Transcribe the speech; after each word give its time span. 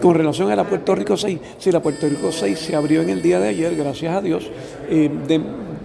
Con 0.00 0.14
relación 0.14 0.50
a 0.50 0.56
la 0.56 0.64
Puerto 0.64 0.94
Rico 0.94 1.16
6, 1.16 1.38
sí, 1.58 1.70
la 1.70 1.82
Puerto 1.82 2.08
Rico 2.08 2.32
6 2.32 2.58
se 2.58 2.74
abrió 2.74 3.02
en 3.02 3.10
el 3.10 3.20
día 3.20 3.38
de 3.38 3.48
ayer, 3.48 3.76
gracias 3.76 4.16
a 4.16 4.22
Dios, 4.22 4.50
eh, 4.88 5.10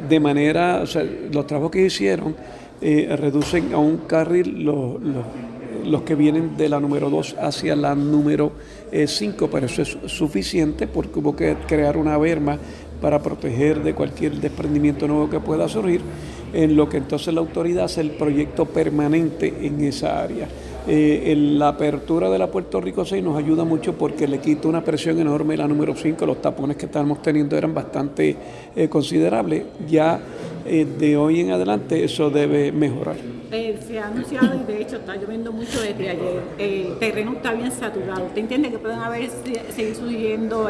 de, 0.10 0.20
manera, 0.20 0.80
o 0.82 0.88
sea, 0.88 1.04
los 1.04 1.46
trabajos 1.46 1.72
que 1.72 1.86
hicieron 1.86 2.36
eh, 2.82 3.14
reducen 3.20 3.74
a 3.74 3.78
un 3.78 3.98
carril 3.98 4.64
los, 4.64 4.98
los, 5.86 6.02
que 6.04 6.16
vienen 6.16 6.56
de 6.56 6.70
la 6.70 6.80
número 6.80 7.10
2 7.10 7.36
hacia 7.42 7.76
la 7.76 7.94
número 7.94 8.54
5, 9.06 9.50
pero 9.52 9.66
eso 9.66 9.82
es 9.82 9.98
suficiente 10.06 10.88
porque 10.88 11.20
hubo 11.20 11.36
que 11.36 11.58
crear 11.68 11.98
una 11.98 12.18
berma 12.18 12.58
para 13.02 13.22
proteger 13.22 13.84
de 13.84 13.94
cualquier 13.94 14.40
desprendimiento 14.40 15.08
nuevo 15.08 15.30
que 15.30 15.40
pueda 15.40 15.68
surgir, 15.68 16.02
en 16.54 16.76
lo 16.78 16.88
que 16.88 16.98
entonces 16.98 17.34
la 17.34 17.42
autoridad 17.42 17.86
hace 17.86 18.02
el 18.02 18.12
proyecto 18.12 18.66
permanente 18.66 19.54
en 19.62 19.84
esa 19.84 20.24
área. 20.24 20.48
Eh, 20.88 21.34
la 21.36 21.70
apertura 21.70 22.30
de 22.30 22.38
la 22.38 22.48
Puerto 22.48 22.80
Rico 22.80 23.06
6 23.06 23.24
nos 23.24 23.38
ayuda 23.38 23.64
mucho 23.64 23.94
porque 23.94 24.28
le 24.28 24.38
quita 24.38 24.68
una 24.68 24.84
presión 24.84 25.18
enorme 25.20 25.58
la 25.58 25.68
número 25.68 25.96
5, 25.96 26.26
los 26.28 26.42
tapones 26.42 26.78
que 26.78 26.86
estábamos 26.86 27.24
teniendo 27.24 27.58
eran 27.58 27.74
bastante 27.74 28.36
eh, 28.76 28.88
considerables. 28.88 29.64
Ya 29.88 30.20
eh, 30.64 30.86
de 30.86 31.18
hoy 31.18 31.40
en 31.40 31.52
adelante 31.52 32.04
eso 32.04 32.30
debe 32.30 32.72
mejorar. 32.72 33.16
se 33.50 34.00
ha 34.00 34.08
anunciado 34.08 34.62
y 34.62 34.72
de 34.72 34.82
hecho 34.84 34.98
está 34.98 35.16
lloviendo 35.16 35.52
mucho 35.52 35.82
desde 35.82 36.10
ayer. 36.10 36.42
El 36.60 37.00
terreno 37.00 37.34
está 37.34 37.54
bien 37.54 37.72
saturado. 37.72 38.26
¿Usted 38.26 38.42
entiende 38.42 38.70
que 38.70 38.78
pueden 38.78 39.00
haber 39.00 39.28
seguir 39.76 39.96
subiendo 39.96 40.70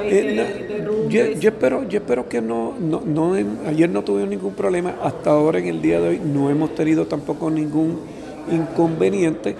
yo, 1.09 1.25
yo, 1.39 1.49
espero, 1.49 1.87
yo 1.89 1.99
espero 1.99 2.29
que 2.29 2.41
no, 2.41 2.73
no, 2.79 3.01
no 3.05 3.33
ayer 3.67 3.89
no 3.89 4.01
tuvimos 4.01 4.29
ningún 4.29 4.53
problema. 4.53 4.95
Hasta 5.03 5.31
ahora 5.31 5.59
en 5.59 5.67
el 5.67 5.81
día 5.81 5.99
de 5.99 6.09
hoy 6.09 6.21
no 6.23 6.49
hemos 6.49 6.73
tenido 6.73 7.05
tampoco 7.05 7.49
ningún 7.49 8.14
inconveniente 8.51 9.55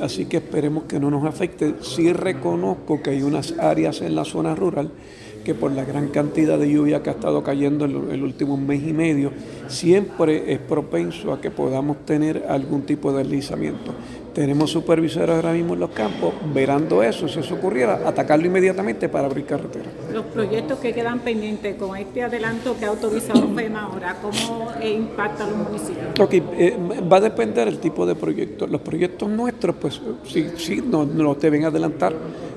así 0.00 0.24
que 0.26 0.38
esperemos 0.38 0.84
que 0.84 0.98
no 0.98 1.10
nos 1.10 1.24
afecte. 1.24 1.74
Sí 1.82 2.12
reconozco 2.12 3.02
que 3.02 3.10
hay 3.10 3.22
unas 3.22 3.58
áreas 3.58 4.00
en 4.00 4.14
la 4.14 4.24
zona 4.24 4.54
rural 4.54 4.90
que 5.44 5.54
por 5.54 5.72
la 5.72 5.84
gran 5.84 6.08
cantidad 6.08 6.58
de 6.58 6.70
lluvia 6.70 7.02
que 7.02 7.10
ha 7.10 7.14
estado 7.14 7.42
cayendo 7.42 7.84
en 7.84 8.10
el 8.10 8.22
último 8.22 8.56
mes 8.56 8.82
y 8.86 8.92
medio, 8.92 9.32
siempre 9.66 10.52
es 10.52 10.60
propenso 10.60 11.32
a 11.32 11.40
que 11.40 11.50
podamos 11.50 12.06
tener 12.06 12.46
algún 12.48 12.82
tipo 12.82 13.12
de 13.12 13.24
deslizamiento. 13.24 13.92
Tenemos 14.34 14.70
supervisores 14.70 15.36
ahora 15.36 15.52
mismo 15.52 15.74
en 15.74 15.80
los 15.80 15.90
campos, 15.90 16.32
verando 16.54 17.02
eso, 17.02 17.28
si 17.28 17.40
eso 17.40 17.54
ocurriera, 17.54 18.00
atacarlo 18.06 18.46
inmediatamente 18.46 19.08
para 19.10 19.26
abrir 19.26 19.44
carretera. 19.44 19.90
Los 20.10 20.24
proyectos 20.24 20.78
que 20.78 20.94
quedan 20.94 21.20
pendientes 21.20 21.76
con 21.76 21.96
este 21.98 22.22
adelanto 22.22 22.74
que 22.78 22.86
ha 22.86 22.88
autorizado 22.88 23.46
FEMA 23.54 23.82
ahora, 23.82 24.16
¿cómo 24.22 24.72
impacta 24.82 25.44
a 25.44 25.50
los 25.50 25.56
municipios? 25.58 26.18
Ok, 26.18 26.32
eh, 26.32 26.78
va 27.12 27.18
a 27.18 27.20
depender 27.20 27.66
del 27.66 27.78
tipo 27.78 28.06
de 28.06 28.14
proyecto. 28.14 28.66
Los 28.66 28.80
proyectos 28.80 29.28
nuestros, 29.28 29.76
pues 29.76 30.00
sí, 30.24 30.48
sí, 30.56 30.82
no, 30.82 31.04
no 31.04 31.34
deben 31.34 31.66
adelantar 31.66 32.14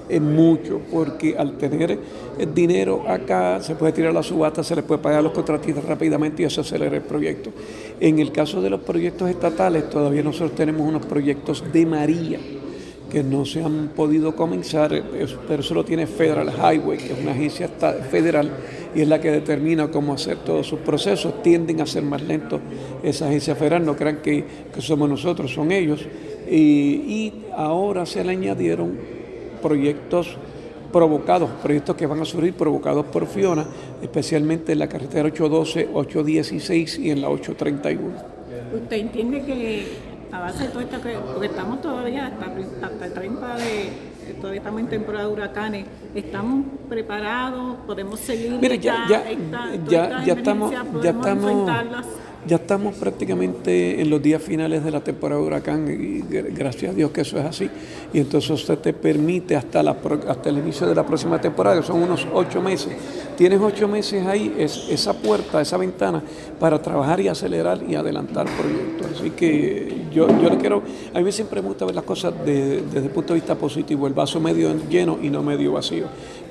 es 0.07 0.21
mucho, 0.21 0.81
porque 0.91 1.35
al 1.37 1.57
tener 1.57 1.97
el 2.37 2.53
dinero 2.53 3.03
acá 3.07 3.61
se 3.61 3.75
puede 3.75 3.93
tirar 3.93 4.13
la 4.13 4.23
subasta, 4.23 4.63
se 4.63 4.75
le 4.75 4.83
puede 4.83 5.01
pagar 5.01 5.19
a 5.19 5.23
los 5.23 5.31
contratistas 5.31 5.83
rápidamente 5.83 6.43
y 6.43 6.45
eso 6.45 6.61
acelera 6.61 6.95
el 6.95 7.03
proyecto. 7.03 7.51
En 7.99 8.19
el 8.19 8.31
caso 8.31 8.61
de 8.61 8.69
los 8.69 8.81
proyectos 8.81 9.29
estatales, 9.29 9.89
todavía 9.89 10.23
nosotros 10.23 10.55
tenemos 10.55 10.87
unos 10.87 11.05
proyectos 11.05 11.63
de 11.71 11.85
María 11.85 12.39
que 13.11 13.23
no 13.23 13.45
se 13.45 13.63
han 13.63 13.89
podido 13.95 14.35
comenzar, 14.35 15.03
pero 15.47 15.61
eso 15.61 15.73
lo 15.73 15.85
tiene 15.85 16.07
Federal 16.07 16.49
Highway, 16.49 16.97
que 16.97 17.13
es 17.13 17.19
una 17.21 17.31
agencia 17.31 17.69
federal 18.09 18.49
y 18.93 19.01
es 19.01 19.07
la 19.07 19.21
que 19.21 19.31
determina 19.31 19.89
cómo 19.89 20.13
hacer 20.13 20.37
todos 20.37 20.67
sus 20.67 20.79
procesos. 20.79 21.41
Tienden 21.41 21.81
a 21.81 21.85
ser 21.85 22.03
más 22.03 22.21
lentos 22.21 22.59
esa 23.03 23.27
agencia 23.27 23.55
federal, 23.55 23.85
no 23.85 23.95
crean 23.95 24.21
que, 24.21 24.43
somos 24.79 25.07
nosotros, 25.07 25.53
son 25.53 25.71
ellos. 25.71 26.05
y 26.49 27.31
ahora 27.55 28.05
se 28.05 28.23
le 28.23 28.31
añadieron 28.31 29.14
proyectos 29.65 30.37
provocados, 30.93 31.49
proyectos 31.63 31.95
que 31.95 32.05
van 32.05 32.21
a 32.21 32.25
surgir 32.25 32.53
provocados 32.53 33.03
por 33.07 33.25
Fiona, 33.25 33.65
especialmente 33.99 34.73
en 34.73 34.79
la 34.79 34.87
carretera 34.87 35.27
812, 35.29 35.89
816 35.91 36.99
y 36.99 37.09
en 37.09 37.21
la 37.21 37.29
831. 37.29 38.13
¿Usted 38.75 38.97
entiende 38.97 39.43
que 39.43 39.87
a 40.31 40.39
base 40.39 40.65
de 40.65 40.69
todo 40.69 40.81
esto, 40.81 40.97
porque 41.33 41.47
estamos 41.47 41.81
todavía 41.81 42.27
hasta, 42.27 43.05
el 43.05 43.13
30 43.13 43.55
de, 43.55 44.33
todavía 44.39 44.59
estamos 44.59 44.81
en 44.81 44.87
temporada 44.87 45.25
de 45.25 45.33
huracanes, 45.33 45.85
estamos 46.13 46.65
preparados, 46.87 47.77
podemos 47.87 48.19
seguir 48.19 48.51
Mire, 48.61 48.77
ya, 48.77 49.07
ya, 49.09 49.23
ya, 49.87 50.23
ya 50.23 50.33
estamos, 50.33 50.71
ya 51.01 51.09
estamos 51.09 51.71
ya 52.47 52.57
estamos 52.57 52.95
prácticamente 52.95 54.01
en 54.01 54.09
los 54.09 54.21
días 54.21 54.41
finales 54.41 54.83
de 54.83 54.91
la 54.91 55.01
temporada 55.01 55.41
de 55.41 55.47
huracán 55.47 55.87
y 55.89 56.21
gracias 56.53 56.91
a 56.91 56.95
Dios 56.95 57.11
que 57.11 57.21
eso 57.21 57.37
es 57.39 57.45
así. 57.45 57.69
Y 58.13 58.19
entonces 58.19 58.51
usted 58.51 58.77
te 58.77 58.93
permite 58.93 59.55
hasta, 59.55 59.81
hasta 59.81 60.49
el 60.49 60.57
inicio 60.59 60.87
de 60.87 60.95
la 60.95 61.05
próxima 61.05 61.39
temporada, 61.41 61.79
que 61.79 61.87
son 61.87 62.01
unos 62.01 62.27
ocho 62.33 62.61
meses. 62.61 62.93
Tienes 63.37 63.59
ocho 63.61 63.87
meses 63.87 64.25
ahí, 64.25 64.53
es, 64.57 64.87
esa 64.89 65.13
puerta, 65.13 65.61
esa 65.61 65.77
ventana 65.77 66.21
para 66.59 66.81
trabajar 66.81 67.19
y 67.19 67.27
acelerar 67.27 67.81
y 67.87 67.95
adelantar 67.95 68.47
proyectos. 68.57 69.19
Así 69.19 69.31
que 69.31 70.05
yo, 70.11 70.27
yo 70.41 70.49
le 70.49 70.57
quiero, 70.57 70.81
a 71.13 71.19
mí 71.19 71.31
siempre 71.31 71.61
me 71.61 71.67
gusta 71.67 71.85
ver 71.85 71.95
las 71.95 72.03
cosas 72.03 72.33
desde 72.45 72.97
el 72.97 73.09
punto 73.09 73.33
de 73.33 73.39
vista 73.39 73.55
positivo, 73.55 74.07
el 74.07 74.13
vaso 74.13 74.39
medio 74.39 74.73
lleno 74.89 75.17
y 75.21 75.29
no 75.29 75.43
medio 75.43 75.73
vacío 75.73 76.05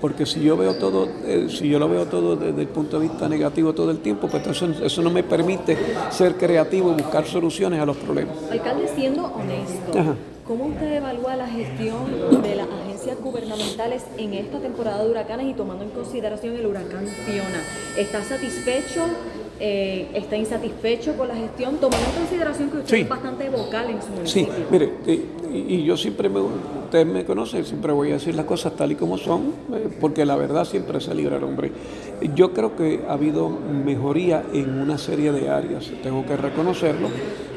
porque 0.05 0.27
si 0.27 0.43
yo 0.43 0.55
veo 0.55 0.75
todo, 0.75 1.09
eh, 1.25 1.47
si 1.49 1.67
yo 1.67 1.79
lo 1.79 1.89
veo 1.89 2.05
todo 2.05 2.37
desde 2.37 2.61
el 2.61 2.69
punto 2.69 3.01
de 3.01 3.09
vista 3.09 3.27
negativo 3.27 3.73
todo 3.73 3.91
el 3.91 4.01
tiempo, 4.01 4.29
pues 4.29 4.47
entonces 4.47 4.83
eso 4.83 5.01
no 5.01 5.09
me 5.09 5.23
permite 5.23 5.79
ser 6.11 6.35
creativo 6.35 6.91
y 6.93 7.03
buscar 7.03 7.25
soluciones 7.25 7.81
a 7.81 7.87
los 7.87 7.97
problemas. 7.97 8.37
Alcalde, 8.51 8.87
siendo 8.95 9.25
honesto, 9.25 10.15
¿cómo 10.47 10.67
usted 10.67 10.97
evalúa 10.97 11.37
la 11.37 11.47
gestión 11.47 12.05
de 12.43 12.55
las 12.55 12.69
agencias 12.69 13.21
gubernamentales 13.23 14.05
en 14.19 14.35
esta 14.35 14.59
temporada 14.59 15.03
de 15.03 15.11
huracanes 15.11 15.47
y 15.49 15.55
tomando 15.55 15.85
en 15.85 15.91
consideración 15.91 16.57
el 16.57 16.67
huracán 16.67 17.07
Fiona? 17.07 17.63
¿Está 17.97 18.23
satisfecho? 18.23 19.03
Eh, 19.61 20.09
está 20.15 20.37
insatisfecho 20.37 21.17
con 21.17 21.29
la 21.29 21.37
gestión, 21.37 21.77
tomando 21.77 22.05
en 22.05 22.17
consideración 22.19 22.71
que 22.71 22.79
usted 22.79 22.97
es 22.97 23.09
bastante 23.09 23.49
vocal 23.49 23.89
en 23.89 24.03
su 24.03 24.09
municipio. 24.09 24.53
Sí, 24.53 24.65
mire, 24.69 24.93
y, 25.53 25.85
yo 25.85 25.97
siempre, 25.97 26.29
me, 26.29 26.41
ustedes 26.41 27.07
me 27.07 27.25
conocen, 27.25 27.65
siempre 27.65 27.93
voy 27.93 28.11
a 28.11 28.15
decir 28.15 28.35
las 28.35 28.47
cosas 28.47 28.75
tal 28.75 28.91
y 28.91 28.97
como 28.97 29.17
son, 29.17 29.55
eh, 29.73 29.89
porque 30.01 30.25
la 30.25 30.35
verdad 30.35 30.65
siempre 30.65 31.01
se 31.01 31.15
libra 31.15 31.37
el 31.37 31.45
hombre. 31.45 31.71
Yo 32.35 32.53
creo 32.53 32.75
que 32.75 33.05
ha 33.09 33.13
habido 33.13 33.49
mejoría 33.49 34.43
en 34.53 34.77
una 34.81 34.99
serie 34.99 35.31
de 35.31 35.49
áreas, 35.49 35.89
tengo 36.03 36.27
que 36.27 36.37
reconocerlo. 36.37 37.09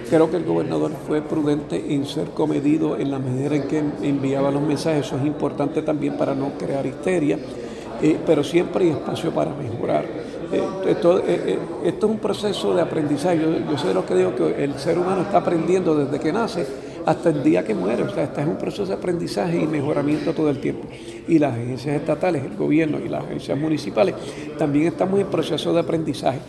Creo 0.09 0.31
que 0.31 0.38
el 0.38 0.45
gobernador 0.45 0.91
fue 1.06 1.22
prudente 1.22 1.94
en 1.94 2.06
ser 2.06 2.29
comedido 2.29 2.97
en 2.97 3.12
la 3.12 3.19
medida 3.19 3.56
en 3.56 3.68
que 3.68 3.84
enviaba 4.01 4.51
los 4.51 4.62
mensajes, 4.62 5.06
eso 5.06 5.18
es 5.18 5.25
importante 5.25 5.81
también 5.81 6.18
para 6.18 6.34
no 6.34 6.51
crear 6.57 6.85
histeria, 6.85 7.38
pero 8.25 8.44
siempre 8.44 8.85
hay 8.85 8.91
espacio 8.91 9.31
para 9.31 9.51
mejorar. 9.53 10.06
Eh, 10.51 10.63
esto, 10.88 11.19
eh, 11.19 11.23
eh, 11.28 11.59
esto, 11.84 12.06
es 12.06 12.12
un 12.13 12.19
proceso 12.19 12.73
de 12.73 12.81
aprendizaje. 12.81 13.40
Yo, 13.69 13.78
sé 13.78 13.94
lo 13.94 14.06
que 14.06 14.16
digo, 14.16 14.35
que 14.35 14.63
el 14.63 14.75
ser 14.75 14.97
humano 14.97 15.23
está 15.23 15.40
aprendiendo 15.40 15.95
desde 15.95 16.19
que 16.19 16.31
nace 16.31 16.66
hasta 17.06 17.29
el 17.29 17.44
día 17.44 17.66
que 17.66 17.75
muere. 17.75 18.03
O 18.03 18.09
sea, 18.09 18.24
este 18.24 18.41
es 18.41 18.47
un 18.47 18.57
proceso 18.57 18.85
de 18.85 18.94
aprendizaje 18.94 19.59
y 19.59 19.68
mejoramiento 19.68 20.34
todo 20.34 20.50
el 20.50 20.59
tiempo. 20.59 20.88
Y 21.27 21.39
las 21.39 21.53
agencias 21.53 21.95
estatales, 21.95 22.43
el 22.43 22.55
gobierno 22.55 22.99
y 23.03 23.09
las 23.09 23.23
agencias 23.23 23.57
municipales 23.57 24.15
también 24.57 24.88
estamos 24.88 25.19
en 25.19 25.27
proceso 25.27 25.73
de 25.73 25.81
aprendizaje. 25.81 26.39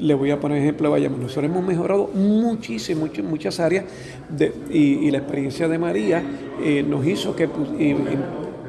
le 0.00 0.14
voy 0.14 0.30
a 0.30 0.38
poner 0.38 0.58
ejemplo 0.58 0.88
de 0.88 0.92
Bayamón. 0.92 1.22
Nosotros 1.22 1.46
hemos 1.46 1.64
mejorado 1.64 2.10
muchísimo, 2.14 3.00
muchas, 3.06 3.24
muchas 3.24 3.60
áreas 3.60 3.84
y, 4.70 5.10
la 5.10 5.18
experiencia 5.18 5.68
de 5.68 5.78
María 5.78 6.22
nos 6.86 7.06
hizo 7.06 7.34
que 7.34 7.48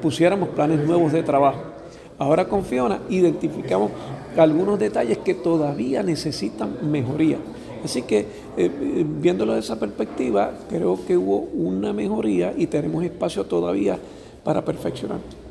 pusiéramos 0.01 0.50
planes 0.50 0.85
nuevos 0.85 1.11
de 1.11 1.22
trabajo 1.23 1.75
Ahora 2.17 2.47
con 2.47 2.63
Fiona 2.63 3.01
identificamos 3.09 3.91
algunos 4.38 4.79
detalles 4.79 5.17
que 5.17 5.33
todavía 5.33 6.01
necesitan 6.01 6.77
mejoría. 6.89 7.38
Así 7.83 8.03
que 8.03 8.19
eh, 8.19 8.25
eh, 8.57 9.06
viéndolo 9.06 9.53
de 9.53 9.59
esa 9.59 9.77
perspectiva, 9.77 10.53
creo 10.69 10.97
que 11.06 11.17
hubo 11.17 11.39
una 11.39 11.91
mejoría 11.91 12.53
y 12.56 12.67
tenemos 12.67 13.03
espacio 13.03 13.45
todavía 13.45 14.00
para 14.45 14.63
perfeccionar. 14.63 15.44